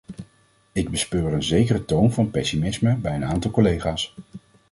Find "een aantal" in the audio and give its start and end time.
3.15-3.51